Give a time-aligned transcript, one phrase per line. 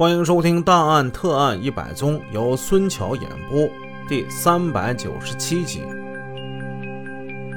[0.00, 3.68] 欢迎收听《大案特案一百宗》，由孙桥演播，
[4.08, 5.82] 第三百九十七集，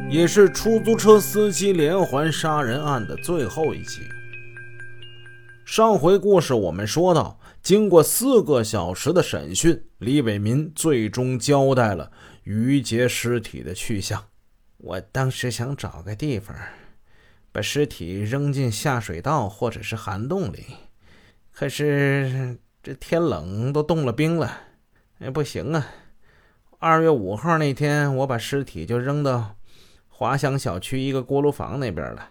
[0.10, 4.02] 也是出租车司机连环杀人案的最后一集。
[5.64, 12.12] 上回故事我们说到，经过四个小时的审讯，李伟民最终交代了
[12.44, 14.22] 于杰尸体的去向。
[14.80, 16.54] 我当时想找个地方，
[17.54, 20.66] 把尸体扔进下水道或者是涵洞里。
[21.56, 24.60] 可是这天冷，都冻了冰了，
[25.20, 25.86] 哎，不行啊！
[26.80, 29.56] 二月五号那天，我把尸体就扔到
[30.08, 32.30] 华翔小区一个锅炉房那边了。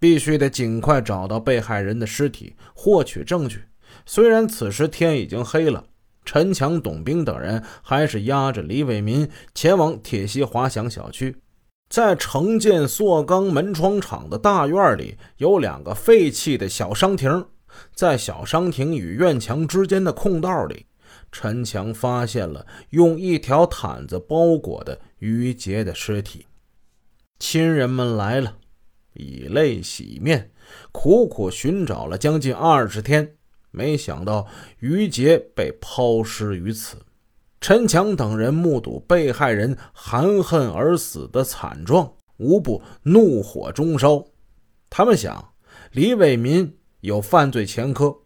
[0.00, 3.62] 必须得尽快找到被害人的尸体，获取证据。
[4.04, 5.86] 虽然此时天已经黑了，
[6.24, 11.36] 陈强、董兵等人还是押着李伟民前往铁西华翔小区。
[11.88, 17.46] 在城建塑钢门窗厂的大院里，有两个废弃的小商亭。
[17.94, 20.86] 在小商亭与院墙之间的空道里，
[21.30, 26.46] 陈强发现了用一条毯子包裹的于杰的尸体。
[27.38, 28.56] 亲人们来了，
[29.14, 30.50] 以泪洗面，
[30.92, 33.36] 苦苦寻找了将近二十天，
[33.70, 34.46] 没想到
[34.80, 36.96] 于杰被抛尸于此。
[37.60, 44.24] 陈强等人目睹被害人含恨而死的惨状，无不怒火中烧。
[44.88, 45.52] 他们想，
[45.92, 46.74] 李伟民。
[47.00, 48.16] 有犯罪前科，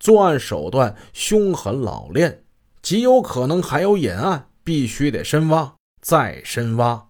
[0.00, 2.42] 作案手段凶狠老练，
[2.82, 7.06] 极有可能还有隐案，必须得深挖，再深挖。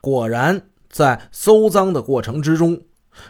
[0.00, 2.80] 果然，在搜赃的过程之中，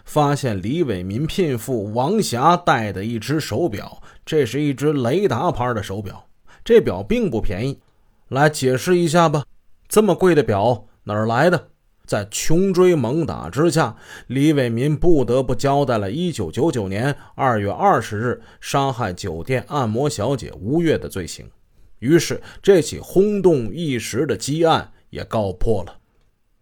[0.05, 6.29] 发现李伟民聘妇王霞戴的一只手表，这是一只雷达牌的手表，
[6.65, 7.81] 这表并不便宜。
[8.29, 9.45] 来解释一下吧，
[9.89, 11.69] 这么贵的表哪儿来的？
[12.07, 13.97] 在穷追猛打之下，
[14.29, 21.51] 李伟民不得不交代了1999年2月20日杀害酒店按摩小姐吴越的罪行。
[21.99, 25.97] 于是，这起轰动一时的积案也告破了。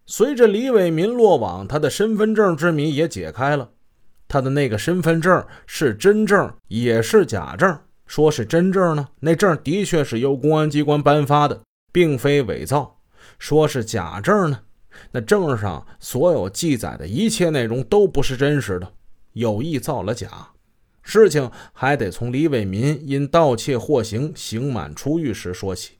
[0.06, 3.70] 随着李伟民落网，他的身份证之谜也解开了。
[4.28, 7.78] 他的那个身份证是真证也是假证。
[8.06, 12.98] 说是真证呢，那证的确是由公安机关颁发的，并非伪造；
[13.38, 14.60] 说是假证呢。
[15.12, 18.92] 那证上所有记载的一切内容都不是真实的，
[19.32, 20.28] 有意造了假。
[21.02, 25.98] 事情还得从李伟民因盗窃获刑、刑满出狱时说起。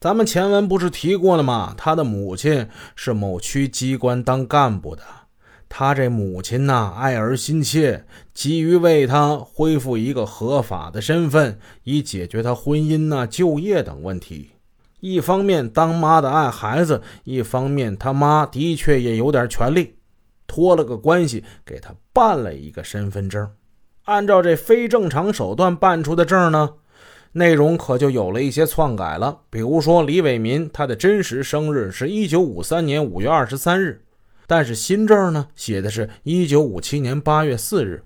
[0.00, 1.74] 咱们前文不是提过了吗？
[1.76, 5.02] 他的母亲是某区机关当干部的，
[5.68, 14.52] 他这母亲呐爱儿心切，急于为他恢复一个合法的身份，以解决他婚姻呐、就业等问题。
[15.00, 19.94] 一方面当妈的爱孩子，一方面他妈的确也有点权利，
[20.46, 23.48] 托了个关系给他办了一个身份证。
[24.04, 26.70] 按照这非正常手段办出的证呢，
[27.32, 29.40] 内容可就有了一些篡改了。
[29.50, 34.02] 比如说李伟民，他的真实生日是一九五三年五月二十三日，
[34.46, 38.02] 但是新证呢写的是一九五七年八月四日。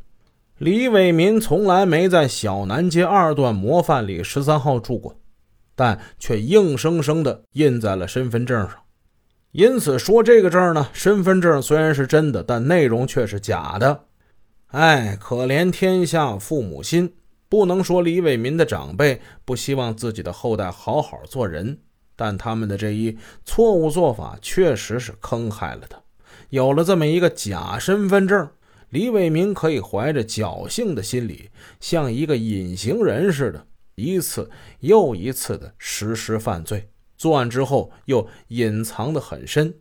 [0.59, 5.16] 李伟民从来没在小南街二段模范里十三号住过。
[5.82, 8.76] 但却硬生生地印在了身份证上，
[9.50, 14.04] 因此说这个证呢，身份证虽然是真的，但内容却是假的。
[14.69, 17.15] 哎，可怜天下父母心，
[17.48, 21.76] 不能说李伟民的长辈不希望自己的后代好好做人，
[22.15, 26.00] 但他们的这一错误做法确实是坑害了他。
[26.50, 28.48] 有了这么一个假身份证，
[28.91, 31.50] 李伟民可以怀着侥幸的心理，
[31.81, 33.66] 像一个隐形人似的。
[33.94, 39.75] 一次又一次的实施犯罪，作案之后又隐藏得很深，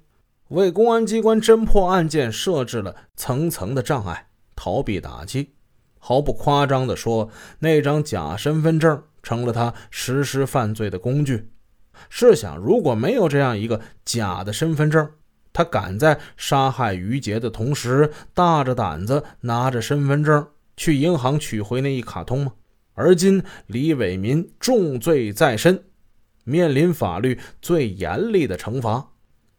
[0.50, 5.54] 为公安机关侦破案件设置了层层的障碍，逃避打击。
[5.98, 7.30] 毫不夸张地说，
[7.60, 11.52] 那张假身份证成了他实施犯罪的工具。
[12.10, 15.12] 试想，如果没有这样一个假的身份证，
[15.54, 22.54] 他敢在杀害于杰的同时，大着胆子拿着身份证去银行取回那一卡通吗？
[22.94, 25.84] 而今李伟民重罪在身，
[26.44, 29.12] 面临法律最严厉的惩罚。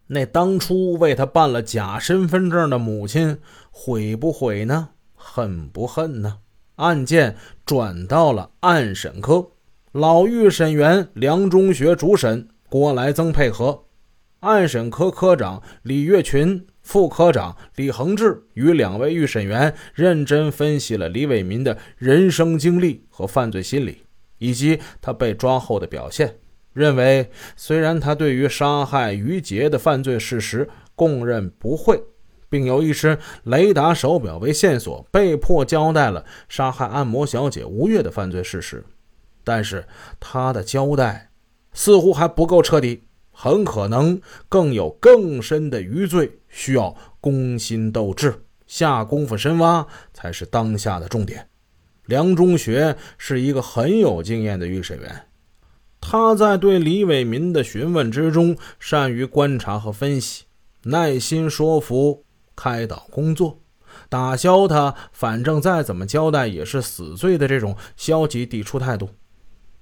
[0.08, 3.38] 那当初为他办了假身份证的母亲
[3.70, 4.90] 悔不悔呢？
[5.14, 6.38] 恨不恨呢？
[6.76, 9.52] 案件转到了案审科，
[9.92, 13.84] 老预审员梁中学主审，郭来增配合。
[14.40, 16.66] 案审科科长李月群。
[16.82, 24.04] 副科长李恒志与两位预审员认真分析了李伟民的人生经历和犯罪心理，
[24.38, 26.36] 以及他被抓后的表现，
[26.72, 32.02] 认为虽然他对于杀害于杰的犯罪事实供认不讳，
[32.50, 38.84] 并有一只雷达手表为线索，被迫交代了杀害按摩小姐吴月的犯罪事实，
[39.44, 39.86] 但是
[40.18, 41.30] 他的交代
[41.72, 43.04] 似乎还不够彻底，
[43.42, 49.84] 很可能更有更深的余罪，需要攻心斗智，下功夫深挖
[50.14, 51.48] 才是当下的重点。
[52.06, 55.26] 梁中学是一个很有经验的预审员，
[56.00, 60.44] 他在对李伟民的询问之中，善于观察和分析，
[60.84, 62.24] 耐心说服，
[62.54, 63.58] 开导工作。
[64.08, 69.08] 打消他反正再怎么交代也是死罪的这种消极抵触态度，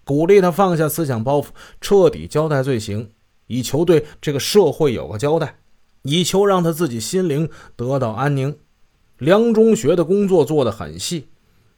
[0.03, 1.49] 鼓励他放下思想包袱，
[1.79, 3.11] 彻底交代罪行，
[3.51, 5.57] 以求对这个社会有个交代，
[6.03, 8.57] 以求让他自己心灵得到安宁。
[9.19, 11.27] 梁中学的工作做得很细，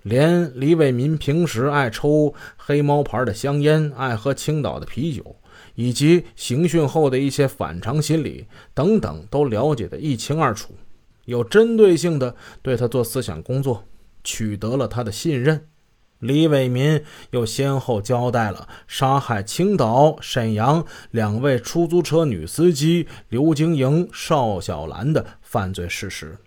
[0.03, 5.37] 连李伟民平时爱抽黑猫牌的香烟，爱喝青岛的啤酒，
[5.75, 10.75] 以及刑讯后的一些反常心理等等，都了解得一清二楚。
[11.25, 13.85] 有针对性的对他做思想工作，
[14.23, 15.69] 取得了他的信任。
[16.23, 26.39] 李伟民又先后交代了杀害青岛、沈阳两位出租车女司机刘晶莹、邵小兰的犯罪事实。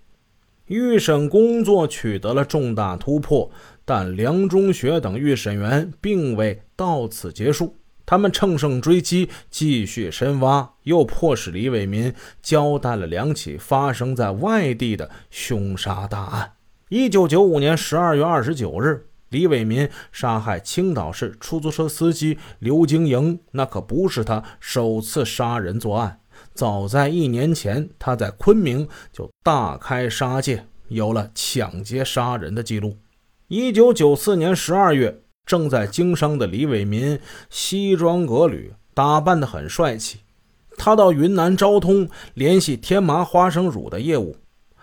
[0.67, 3.51] 预审工作取得了重大突破，
[3.83, 7.75] 但梁中学等预审员并未到此结束。
[8.05, 16.53] 他们乘胜追击，继续深挖，又迫使李伟民交代了两起发生在外地的凶杀大案。
[16.89, 26.21] 一九九五年十二月二十九日，李伟民杀害青岛市出租车司机刘晶莹，那可不是他首次杀人作案。
[26.53, 32.95] 早在一年前，他在昆明就大开杀戒，有了抢劫杀人的记录。
[33.49, 35.21] 一九九四年十二月。
[35.45, 37.19] 正在经商的李伟民，
[37.51, 40.21] 西装革履，打扮得很帅气。
[40.75, 44.37] 他到云南昭通联系天麻花生乳的业务，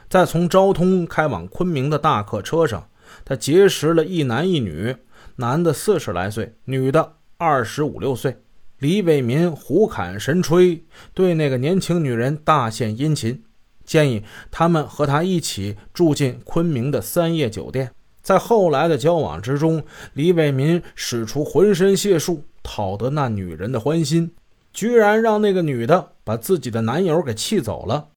[0.09, 2.87] 在从昭通开往昆明的大客车上，
[3.25, 4.97] 他结识了一男一女，
[5.37, 8.37] 男的四十来岁，女的二十五六岁。
[8.79, 10.85] 李伟民胡侃神吹，
[11.15, 13.45] 对那个年轻女人大献殷勤，
[13.85, 17.93] 建议他们和他一起住进昆明的三叶酒店。
[18.23, 19.85] 在后来的交往之中，
[20.15, 24.33] 李伟民使出浑身解数讨得那女人的欢心，
[24.73, 28.09] 居然让那个女的把自己的男友给气走了。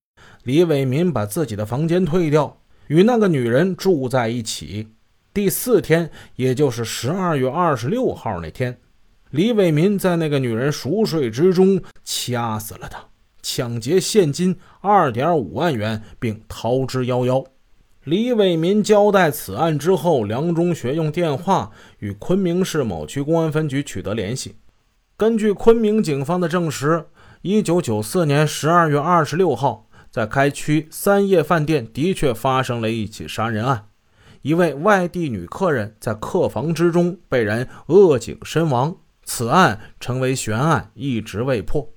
[0.42, 4.88] 李伟民把自己的房间退掉，与那个女人住在一起。
[5.36, 8.78] 第四天，也就是十二月二十六号那天，
[9.28, 13.04] 李伟民在那个女人熟睡之中掐死了她，
[13.42, 17.44] 抢劫现金二点五万元，并逃之夭夭。
[18.04, 24.56] 李伟民交代此案之后，梁中学用电话与昆明市某区公安分局取得联系。
[25.18, 27.04] 根据昆明警方的证实
[27.42, 33.88] 一九九四年十二月二十六号，在该区三叶饭店的确发生了一起杀人案，
[34.46, 38.96] 一位外地女客人在客房之中被人扼颈身亡。
[39.24, 41.90] 此案成为悬案，一直未破。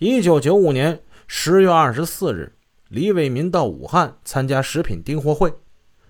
[0.00, 2.52] 1995年10月24日。
[2.90, 5.54] 李伟民到武汉参加食品订货会，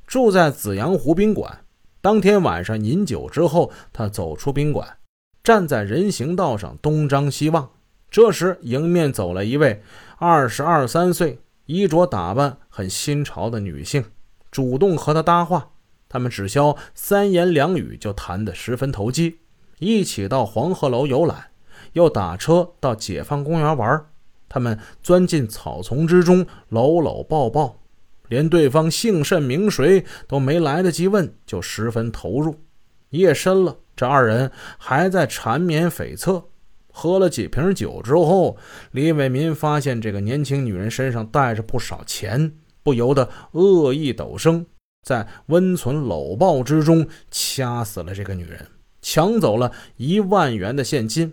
[0.08, 1.60] 住在紫阳湖宾馆。
[2.00, 4.96] 当天晚上饮酒之后，他走出宾馆，
[5.44, 7.70] 站在人行道上东张西望。
[8.10, 9.80] 这时，迎面走来一位
[10.18, 14.04] 二十二三岁、衣着打扮很新潮的女性，
[14.50, 15.70] 主动和他搭话。
[16.16, 19.40] 他们只消三言两语就谈得十分投机，
[19.80, 21.50] 一起到黄鹤楼游览，
[21.92, 24.02] 又打车到解放公园玩。
[24.48, 27.82] 他们钻进草丛之中，搂搂抱抱，
[28.28, 32.62] 连对方姓甚名谁都没来得及问，就十分投入。
[33.10, 36.44] 夜深了，这二人还在缠绵悱恻。
[36.90, 38.56] 喝了几瓶酒之后，
[38.92, 44.64] 李伟民发现这个年轻女人身上带着不少钱，不由得恶意陡生，
[45.06, 48.66] 在温存搂抱之中掐死了这个女人，
[49.00, 51.32] 抢走了一万元的现金。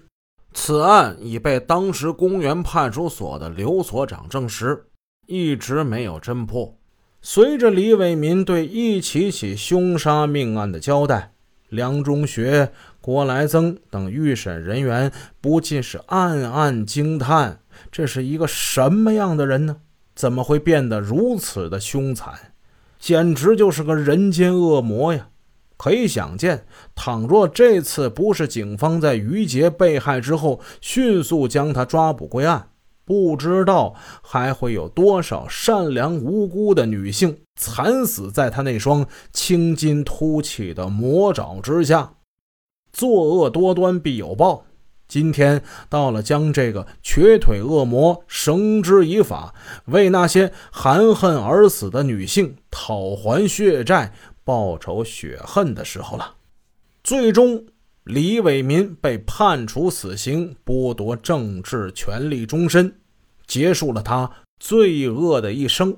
[0.54, 4.86] 此案已被当时公园派出所的刘所长证实，
[5.26, 6.78] 一直没有侦破。
[7.20, 11.34] 随着李伟民对一起起凶杀命案的交代，
[11.70, 15.12] 梁中学、郭来增等预审人员
[15.42, 17.62] 不禁是暗暗惊叹：
[17.92, 19.78] 这是一个什么样的人呢？
[20.14, 22.53] 怎么会变得如此的凶残？
[23.04, 25.28] 简直就是个人间恶魔呀！
[25.76, 32.70] 可以想见，倘若这次不是警方在于杰被害之后迅速将他抓捕归案，
[33.04, 42.14] 不知道还会有多少善良无辜的女性惨死在他那双青筋凸起的魔爪之下。
[42.94, 44.64] 作恶多端必有报，
[45.08, 49.54] 今天到了将这个瘸腿恶魔绳之以法，
[49.86, 54.14] 为那些含恨而死的女性讨还血债。
[54.46, 56.36] 报仇雪恨的时候了。
[57.02, 57.66] 最终，
[58.04, 63.00] 李伟民被判处死刑，剥夺政治权利终身，
[63.48, 64.30] 结束了他
[64.60, 65.98] 罪恶的一生。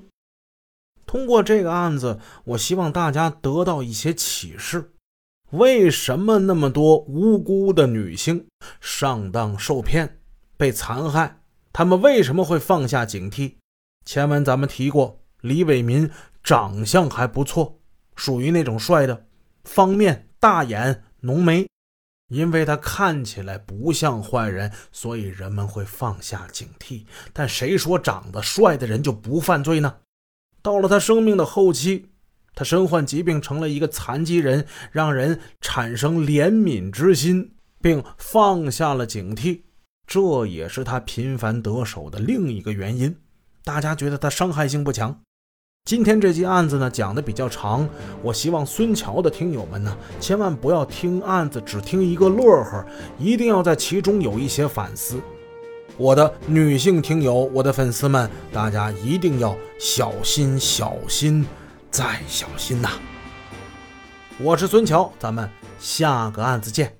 [1.06, 4.92] 通过这个案子，我希望大家得到一些启示：
[5.50, 8.46] 为什么那么多无辜的女性
[8.80, 10.18] 上当受骗、
[10.56, 11.38] 被残害？
[11.72, 13.54] 他们为什么会放下警惕？
[14.04, 16.10] 前文咱们提过，李伟民
[16.42, 17.78] 长相还不错，
[18.16, 19.26] 属于那种帅的，
[19.64, 21.66] 方面、大眼、浓眉。
[22.28, 27.04] 因为他看起来不像坏人，所以人们会放下警惕。
[27.32, 29.98] 但谁说长得帅的人就不犯罪呢？
[30.60, 32.10] 到了他生命的后期，
[32.56, 39.60] 他身患疾病，成了一个残疾人，让人产生怜悯之心，并放下了警惕。
[40.06, 43.14] 这也是他频繁得手的另一个原因。
[43.62, 45.20] 大家觉得他伤害性不强。
[45.84, 47.86] 今天这期案子呢讲的比较长，
[48.22, 52.86] 我希望孙桥的听友们呢千万不要听案子只听一个乐呵，
[53.18, 55.20] 一定要在其中有一些反思。
[55.98, 61.46] 我的女性听友，我的粉丝们，大家一定要小心、小心
[61.96, 62.90] 再小心呐！
[64.36, 65.48] 我是孙桥，咱们
[65.78, 66.95] 下个案子见。